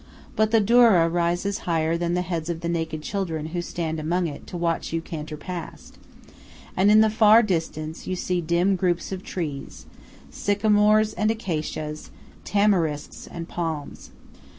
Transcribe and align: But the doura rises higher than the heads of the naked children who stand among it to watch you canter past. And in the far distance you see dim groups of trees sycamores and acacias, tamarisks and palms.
But 0.35 0.49
the 0.49 0.59
doura 0.59 1.07
rises 1.13 1.59
higher 1.69 1.95
than 1.95 2.15
the 2.15 2.23
heads 2.23 2.49
of 2.49 2.61
the 2.61 2.67
naked 2.67 3.03
children 3.03 3.45
who 3.53 3.61
stand 3.61 3.99
among 3.99 4.25
it 4.25 4.47
to 4.47 4.57
watch 4.57 4.91
you 4.91 4.99
canter 4.99 5.37
past. 5.37 5.99
And 6.75 6.89
in 6.89 7.01
the 7.01 7.09
far 7.11 7.43
distance 7.43 8.07
you 8.07 8.15
see 8.15 8.41
dim 8.41 8.75
groups 8.75 9.11
of 9.11 9.21
trees 9.21 9.85
sycamores 10.31 11.13
and 11.13 11.29
acacias, 11.29 12.09
tamarisks 12.45 13.27
and 13.27 13.47
palms. 13.47 14.09